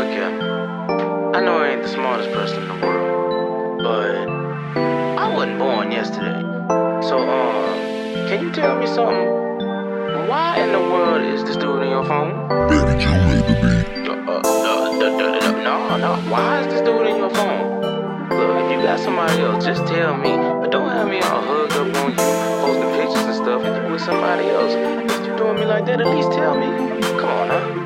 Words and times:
Look 0.00 0.12
here. 0.12 0.32
I 1.36 1.44
know 1.44 1.58
I 1.58 1.72
ain't 1.72 1.82
the 1.82 1.88
smartest 1.90 2.32
person 2.32 2.62
in 2.62 2.68
the 2.68 2.86
world, 2.86 3.82
but 3.82 4.28
I 5.20 5.28
wasn't 5.36 5.58
born 5.58 5.92
yesterday. 5.92 6.40
So, 7.06 7.18
um, 7.20 8.26
can 8.26 8.40
you 8.44 8.50
tell 8.50 8.80
me 8.80 8.86
something? 8.86 9.28
Why 10.26 10.56
in 10.56 10.72
the 10.72 10.80
world 10.80 11.22
is 11.22 11.44
this 11.44 11.56
dude 11.56 11.82
in 11.82 11.90
your 11.90 12.06
phone? 12.06 12.48
Baby, 12.70 12.96
you 12.96 13.10
made 13.28 13.44
the 13.44 13.56
beat. 13.60 14.08
Uh, 14.08 14.14
uh, 14.24 14.40
uh, 14.40 15.04
uh, 15.04 15.38
uh, 15.38 15.50
no, 15.68 15.96
no. 15.98 16.16
Why 16.32 16.60
is 16.60 16.68
this 16.72 16.80
dude 16.80 17.06
in 17.06 17.16
your 17.16 17.28
phone? 17.36 17.82
Look, 18.30 18.64
if 18.64 18.70
you 18.72 18.82
got 18.82 19.00
somebody 19.00 19.42
else, 19.42 19.66
just 19.66 19.86
tell 19.86 20.16
me. 20.16 20.32
But 20.62 20.70
don't 20.70 20.88
have 20.88 21.08
me 21.08 21.20
all 21.20 21.42
hugged 21.42 21.72
up 21.74 21.94
on 21.98 22.10
you, 22.12 22.16
posting 22.16 22.90
pictures 22.96 23.26
and 23.26 23.34
stuff, 23.34 23.62
and 23.64 23.84
you 23.84 23.92
with 23.92 24.00
somebody 24.00 24.48
else. 24.48 24.72
If 25.12 25.26
you 25.26 25.36
doing 25.36 25.56
me 25.56 25.66
like 25.66 25.84
that, 25.84 26.00
at 26.00 26.06
least 26.06 26.32
tell 26.32 26.58
me. 26.58 26.68
Come 27.20 27.28
on 27.28 27.48
now. 27.48 27.79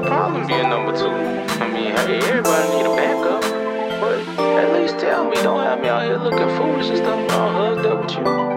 No 0.00 0.08
problem 0.08 0.46
being 0.46 0.68
number 0.68 0.96
two. 0.96 1.08
I 1.08 1.68
mean, 1.72 1.94
hey, 1.96 2.18
everybody 2.28 2.76
need 2.76 2.86
a 2.86 2.94
backup. 2.94 3.42
But 4.00 4.20
at 4.38 4.72
least 4.72 4.98
tell 4.98 5.28
me. 5.28 5.36
Don't 5.36 5.62
have 5.64 5.80
me 5.80 5.88
out 5.88 6.04
here 6.04 6.18
looking 6.18 6.48
foolish 6.56 6.88
and 6.88 6.98
stuff 6.98 7.32
all 7.32 7.50
hugged 7.50 7.86
up 7.86 8.04
with 8.04 8.14
you. 8.16 8.47